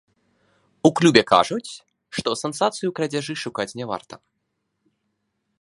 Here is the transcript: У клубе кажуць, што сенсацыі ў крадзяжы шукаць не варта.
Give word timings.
У 0.89 0.91
клубе 0.99 1.23
кажуць, 1.33 1.71
што 2.21 2.29
сенсацыі 2.43 2.85
ў 2.87 2.91
крадзяжы 3.01 3.33
шукаць 3.45 3.71
не 3.83 3.91
варта. 3.93 4.15